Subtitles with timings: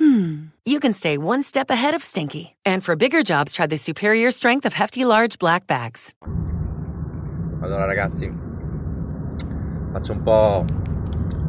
[0.00, 2.56] hmm, you can stay one step ahead of stinky.
[2.64, 6.12] And for bigger jobs, try the superior strength of Hefty Large Black Bags.
[7.60, 8.32] Allora ragazzi,
[9.92, 10.64] faccio un po'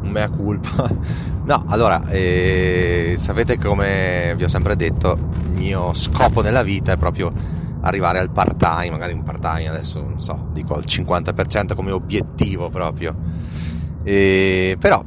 [0.02, 0.88] un mea culpa.
[1.44, 6.96] No, allora, eh, sapete come vi ho sempre detto, il mio scopo nella vita è
[6.96, 7.32] proprio
[7.80, 11.90] arrivare al part time, magari un part time adesso non so, dico al 50% come
[11.90, 13.16] obiettivo proprio.
[14.04, 15.04] E, però,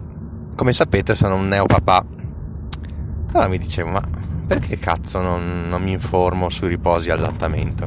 [0.55, 2.05] come sapete, sono un neopapà.
[3.35, 4.01] Allora mi dicevo, ma
[4.47, 7.85] perché cazzo non, non mi informo sui riposi allattamento?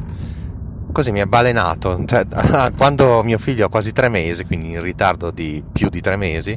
[0.91, 2.27] Così mi è balenato, cioè,
[2.77, 6.55] quando mio figlio ha quasi tre mesi, quindi in ritardo di più di tre mesi,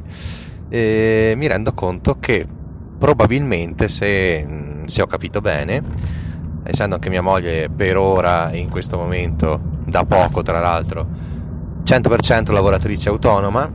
[0.69, 2.47] eh, mi rendo conto che
[2.99, 5.81] probabilmente, se, se ho capito bene,
[6.61, 11.07] essendo che mia moglie per ora in questo momento, da poco tra l'altro,
[11.83, 13.71] 100% lavoratrice autonoma,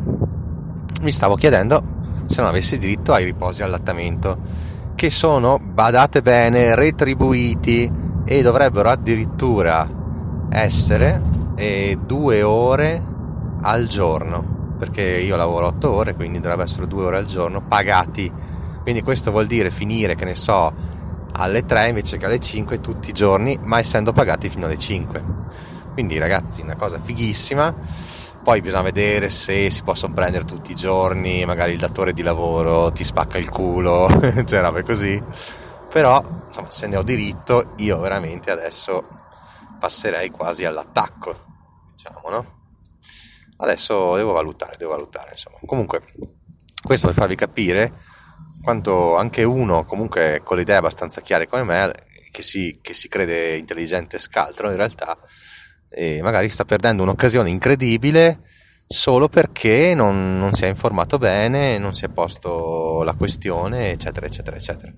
[1.00, 4.67] mi stavo chiedendo se non avessi diritto ai riposi allattamento,
[4.98, 7.88] che sono, badate bene, retribuiti
[8.24, 9.88] e dovrebbero addirittura
[10.50, 11.22] essere
[11.54, 13.00] eh, due ore
[13.62, 18.28] al giorno, perché io lavoro 8 ore, quindi dovrebbe essere due ore al giorno pagati.
[18.82, 20.74] Quindi questo vuol dire finire, che ne so,
[21.30, 25.24] alle 3 invece che alle 5 tutti i giorni, ma essendo pagati fino alle 5.
[25.98, 27.74] Quindi ragazzi, una cosa fighissima.
[28.44, 32.92] Poi bisogna vedere se si possono prendere tutti i giorni, magari il datore di lavoro
[32.92, 34.08] ti spacca il culo,
[34.46, 35.20] cioè robe così.
[35.90, 39.08] Però, insomma, se ne ho diritto, io veramente adesso
[39.80, 41.34] passerei quasi all'attacco,
[41.90, 42.60] diciamo, no?
[43.56, 45.56] Adesso devo valutare, devo valutare, insomma.
[45.66, 46.04] Comunque,
[46.80, 47.92] questo per farvi capire
[48.62, 51.92] quanto anche uno comunque con le idee abbastanza chiare come me
[52.30, 55.18] che si, che si crede intelligente e scaltro in realtà
[55.88, 58.40] e magari sta perdendo un'occasione incredibile
[58.86, 64.26] solo perché non, non, si è informato bene, non si è posto la questione, eccetera,
[64.26, 64.92] eccetera, eccetera.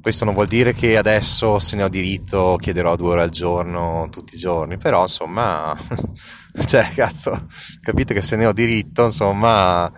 [0.00, 4.06] Questo non vuol dire che adesso, se ne ho diritto, chiederò due ore al giorno
[4.10, 5.76] tutti i giorni, però insomma,
[6.66, 7.46] cioè, cazzo,
[7.80, 9.92] capite che se ne ho diritto, insomma,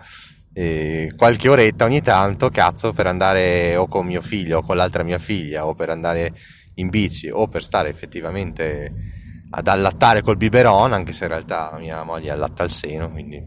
[0.51, 5.03] e qualche oretta ogni tanto, cazzo, per andare o con mio figlio o con l'altra
[5.03, 6.33] mia figlia o per andare
[6.75, 9.20] in bici o per stare effettivamente
[9.51, 13.43] ad allattare col biberon, anche se in realtà mia moglie allatta al seno, quindi...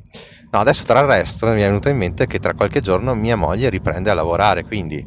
[0.50, 3.36] No, adesso tra il resto mi è venuto in mente che tra qualche giorno mia
[3.36, 5.04] moglie riprende a lavorare, quindi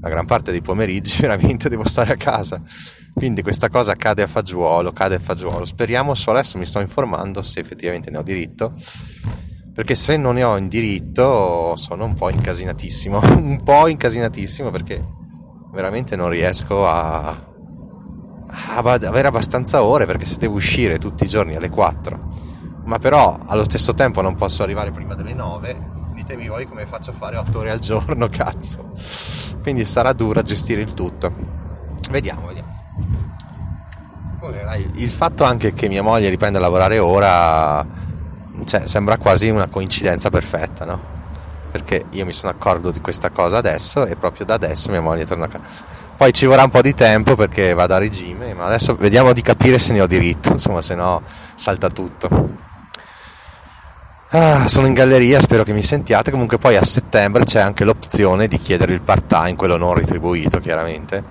[0.00, 2.62] la gran parte dei pomeriggi veramente devo stare a casa.
[3.12, 5.64] Quindi questa cosa cade a fagiolo, cade a fagiolo.
[5.64, 8.74] Speriamo solo adesso mi sto informando se effettivamente ne ho diritto
[9.76, 15.04] perché se non ne ho in diritto sono un po' incasinatissimo, un po' incasinatissimo perché
[15.70, 17.54] veramente non riesco a
[18.48, 22.18] avere abbastanza ore perché se devo uscire tutti i giorni alle 4,
[22.84, 27.10] ma però allo stesso tempo non posso arrivare prima delle 9, ditemi voi come faccio
[27.10, 28.92] a fare 8 ore al giorno, cazzo.
[29.62, 31.32] Quindi sarà dura gestire il tutto.
[32.10, 32.74] Vediamo, vediamo.
[34.94, 37.84] Il fatto anche che mia moglie riprenda a lavorare ora
[38.64, 41.15] cioè, sembra quasi una coincidenza perfetta, no?
[41.76, 45.26] Perché io mi sono accorto di questa cosa adesso e proprio da adesso mia moglie
[45.26, 45.64] torna a casa.
[46.16, 49.42] Poi ci vorrà un po' di tempo perché vado a regime, ma adesso vediamo di
[49.42, 51.20] capire se ne ho diritto, insomma, se no
[51.54, 52.28] salta tutto.
[54.30, 56.30] Ah, sono in galleria, spero che mi sentiate.
[56.30, 61.22] Comunque poi a settembre c'è anche l'opzione di chiedere il part-time, quello non retribuito, chiaramente.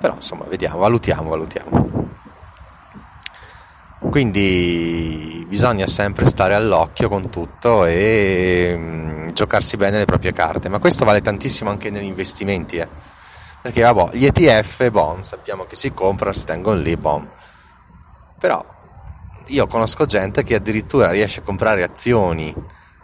[0.00, 1.89] Però insomma, vediamo, valutiamo, valutiamo.
[4.10, 10.78] Quindi bisogna sempre stare all'occhio con tutto e mm, giocarsi bene le proprie carte, ma
[10.78, 12.88] questo vale tantissimo anche negli investimenti, eh.
[13.62, 17.26] perché vabbè, gli ETF, bom, sappiamo che si comprano, si tengono lì, bom.
[18.38, 18.64] Però
[19.46, 22.52] io conosco gente che addirittura riesce a comprare azioni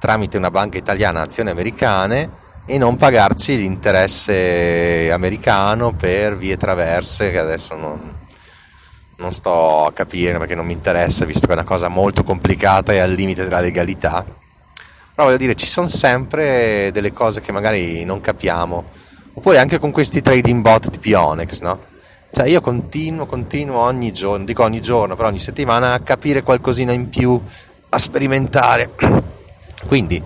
[0.00, 7.38] tramite una banca italiana, azioni americane, e non pagarci l'interesse americano per vie traverse che
[7.38, 8.15] adesso non,
[9.16, 12.92] non sto a capire perché non mi interessa, visto che è una cosa molto complicata
[12.92, 14.24] e al limite della legalità.
[14.24, 18.84] Però voglio dire, ci sono sempre delle cose che magari non capiamo.
[19.32, 21.94] Oppure anche con questi trading bot di Pionex, no?
[22.30, 26.92] Cioè io continuo, continuo ogni giorno, dico ogni giorno, però ogni settimana a capire qualcosina
[26.92, 27.40] in più,
[27.88, 28.90] a sperimentare.
[29.86, 30.22] Quindi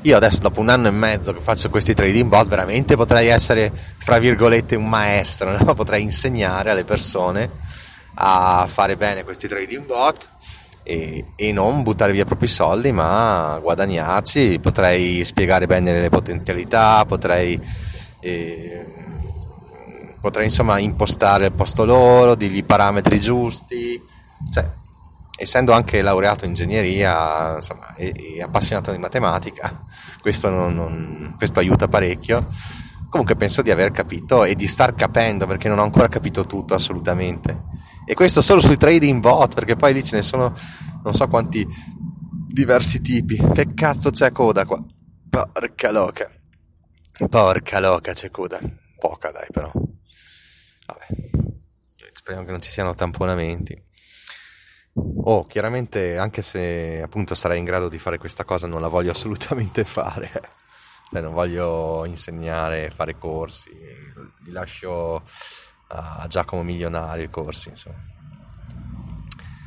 [0.00, 3.72] io adesso dopo un anno e mezzo che faccio questi trading bot veramente potrei essere,
[3.98, 5.74] fra virgolette, un maestro, no?
[5.74, 7.71] potrei insegnare alle persone
[8.14, 10.30] a fare bene questi trading bot
[10.82, 14.58] e, e, non buttare via i propri soldi, ma guadagnarci.
[14.60, 17.60] Potrei spiegare bene le potenzialità, potrei,
[18.20, 18.84] eh,
[20.20, 24.02] potrei insomma impostare al posto loro, dirgli i parametri giusti.
[24.50, 24.70] Cioè,
[25.36, 29.84] essendo anche laureato in ingegneria insomma, e, e appassionato di matematica,
[30.20, 32.48] questo, non, non, questo aiuta parecchio.
[33.08, 36.74] Comunque penso di aver capito e di star capendo perché non ho ancora capito tutto
[36.74, 37.90] assolutamente.
[38.04, 40.54] E questo solo sui trading bot, perché poi lì ce ne sono
[41.02, 41.66] non so quanti
[42.46, 43.36] diversi tipi.
[43.36, 44.82] Che cazzo c'è coda qua?
[45.28, 46.30] Porca loca.
[47.28, 48.58] Porca loca c'è coda.
[48.98, 49.70] Poca dai però.
[49.72, 51.06] Vabbè.
[52.12, 53.90] Speriamo che non ci siano tamponamenti.
[55.24, 59.12] Oh, chiaramente anche se appunto sarei in grado di fare questa cosa non la voglio
[59.12, 60.30] assolutamente fare
[61.12, 63.70] cioè, non voglio insegnare, fare corsi,
[64.44, 65.22] li lascio
[65.94, 68.10] a Giacomo Milionario i corsi, insomma.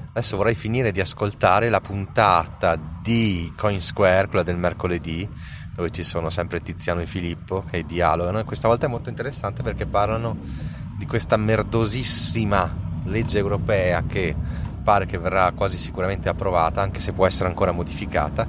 [0.10, 5.30] Adesso vorrei finire di ascoltare la puntata di Coinsquare, quella del mercoledì,
[5.74, 9.62] dove ci sono sempre Tiziano e Filippo che dialogano e questa volta è molto interessante
[9.62, 10.38] perché parlano
[10.98, 14.34] di questa merdosissima legge europea che
[14.82, 18.48] pare che verrà quasi sicuramente approvata, anche se può essere ancora modificata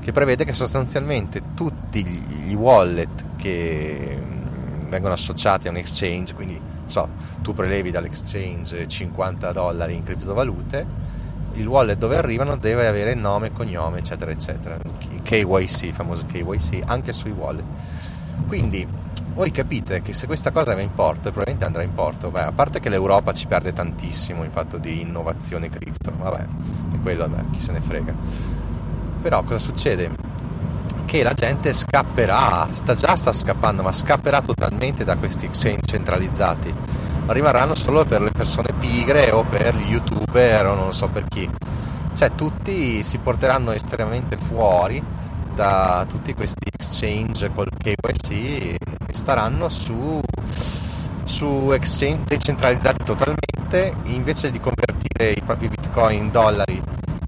[0.00, 6.60] che prevede che sostanzialmente tutti gli wallet che mm, vengono associati a un exchange, quindi
[6.86, 7.08] so,
[7.42, 11.12] tu prelevi dall'exchange 50 dollari in criptovalute,
[11.54, 14.76] il wallet dove arrivano deve avere nome, cognome, eccetera, eccetera.
[15.10, 17.64] Il KYC, il famoso KYC, anche sui wallet.
[18.46, 18.86] Quindi
[19.34, 22.52] voi capite che se questa cosa va in porto, probabilmente andrà in porto, beh, a
[22.52, 26.42] parte che l'Europa ci perde tantissimo in fatto di innovazione cripto, vabbè,
[26.92, 28.62] è quello, beh, chi se ne frega
[29.24, 30.10] però cosa succede?
[31.14, 36.74] Che la gente scapperà, sta già sta scappando, ma scapperà totalmente da questi exchange centralizzati.
[37.26, 41.48] Rimarranno solo per le persone pigre o per gli youtuber o non so per chi.
[42.16, 45.00] Cioè tutti si porteranno estremamente fuori
[45.54, 48.78] da tutti questi exchange col KYC e
[49.12, 50.20] staranno su,
[51.22, 56.82] su exchange decentralizzati totalmente invece di convertire i propri bitcoin in dollari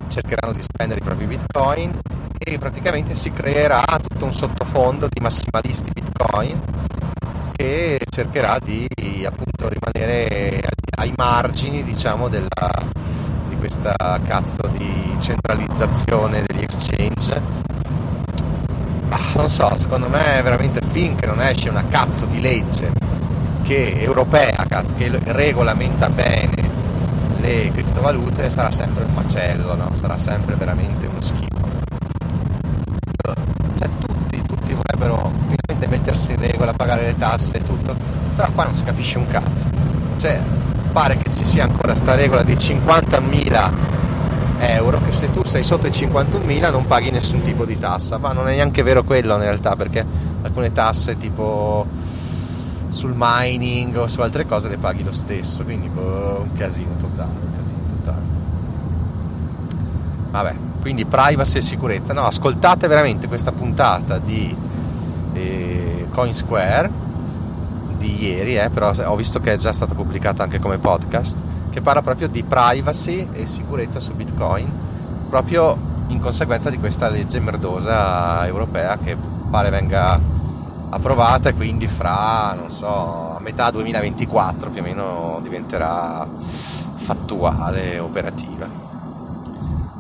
[0.08, 1.92] cercheranno di spendere i propri bitcoin
[2.38, 6.60] e praticamente si creerà tutto un sottofondo di massimalisti bitcoin
[7.52, 8.86] che cercherà di
[9.24, 10.62] appunto rimanere
[10.98, 12.82] ai margini diciamo della,
[13.48, 13.94] di questa
[14.26, 17.40] cazzo di centralizzazione degli exchange
[19.08, 22.92] ah, non so secondo me veramente finché non esce una cazzo di legge
[23.62, 26.66] che europea cazzo, che regolamenta bene
[27.46, 29.94] le criptovalute sarà sempre un macello, no?
[29.94, 31.44] sarà sempre veramente uno schifo.
[33.76, 37.96] Cioè tutti, tutti vorrebbero finalmente mettersi in regola, pagare le tasse e tutto,
[38.36, 39.66] però qua non si capisce un cazzo.
[40.18, 40.40] Cioè
[40.92, 43.70] pare che ci sia ancora sta regola di 50.000
[44.58, 48.32] euro che se tu sei sotto i 51.000 non paghi nessun tipo di tassa, ma
[48.32, 50.04] non è neanche vero quello in realtà perché
[50.42, 51.86] alcune tasse tipo
[52.88, 57.54] sul mining o su altre cose le paghi lo stesso, quindi boh, un casino totale.
[60.30, 62.12] Vabbè, quindi privacy e sicurezza.
[62.12, 64.54] No, ascoltate veramente questa puntata di
[65.36, 65.75] eh,
[66.16, 66.90] Coinsquare
[67.98, 71.82] di ieri, eh, però ho visto che è già stata pubblicata anche come podcast, che
[71.82, 74.66] parla proprio di privacy e sicurezza su Bitcoin,
[75.28, 75.76] proprio
[76.06, 79.14] in conseguenza di questa legge merdosa europea che
[79.50, 80.18] pare venga
[80.88, 86.26] approvata e quindi fra, non so, a metà 2024 più o meno diventerà
[86.94, 88.66] fattuale, operativa.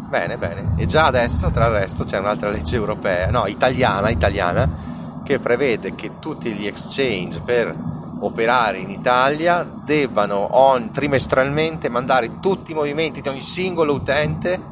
[0.08, 0.72] Bene, bene.
[0.76, 4.94] E già adesso, tra il resto, c'è un'altra legge europea, no, italiana, italiana,
[5.26, 7.76] che prevede che tutti gli exchange per
[8.20, 14.62] operare in Italia debbano on, trimestralmente mandare tutti i movimenti di ogni singolo utente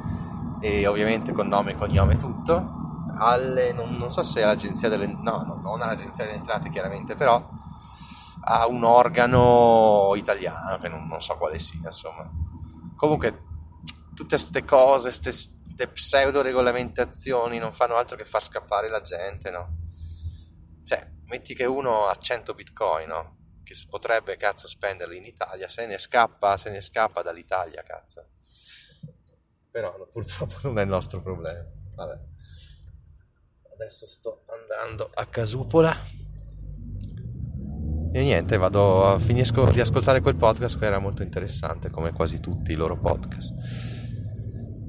[0.60, 2.82] e ovviamente con nome e cognome tutto
[3.18, 7.16] alle, non, non so se è l'agenzia delle no, no, non all'agenzia delle entrate chiaramente,
[7.16, 7.44] però
[8.46, 12.30] a un organo italiano che non, non so quale sia, insomma.
[12.94, 13.42] Comunque
[14.14, 19.82] tutte queste cose, queste pseudo regolamentazioni non fanno altro che far scappare la gente, no?
[20.84, 23.38] Cioè, metti che uno ha 100 bitcoin, no?
[23.64, 28.28] Che potrebbe, cazzo, spenderli in Italia, se ne scappa, se ne scappa dall'Italia, cazzo.
[29.70, 31.64] Però no, purtroppo non è il nostro problema.
[31.94, 32.32] Vabbè
[33.74, 35.94] adesso sto andando a Casupola
[38.12, 42.70] e niente vado finisco di ascoltare quel podcast che era molto interessante come quasi tutti
[42.70, 43.54] i loro podcast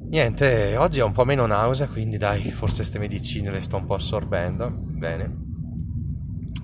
[0.10, 3.86] niente oggi ho un po' meno nausea quindi dai forse queste medicine le sto un
[3.86, 5.45] po' assorbendo bene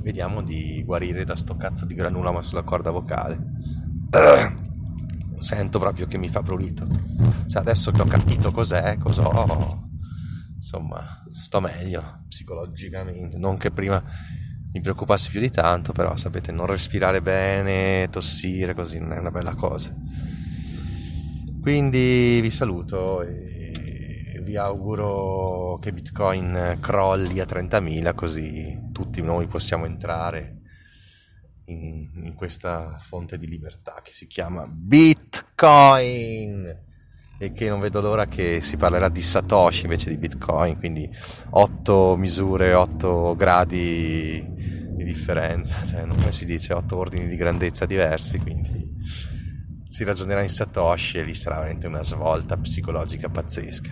[0.01, 3.39] vediamo di guarire da sto cazzo di granuloma sulla corda vocale
[5.41, 6.87] sento proprio che mi fa prurito.
[7.47, 9.89] Cioè, adesso che ho capito cos'è, cos'ho,
[10.55, 13.37] insomma, sto meglio psicologicamente.
[13.37, 14.01] Non che prima
[14.71, 19.31] mi preoccupassi più di tanto, però sapete, non respirare bene, tossire così non è una
[19.31, 19.93] bella cosa.
[21.61, 23.60] Quindi vi saluto e
[24.41, 30.61] vi auguro che Bitcoin crolli a 30.000 così tutti noi possiamo entrare
[31.65, 36.19] in, in questa fonte di libertà che si chiama Bitcoin
[37.37, 41.09] e che non vedo l'ora che si parlerà di Satoshi invece di Bitcoin, quindi
[41.49, 47.87] 8 misure, 8 gradi di differenza, cioè non come si dice, 8 ordini di grandezza
[47.87, 48.89] diversi, quindi
[49.87, 53.91] si ragionerà in Satoshi e lì sarà veramente una svolta psicologica pazzesca.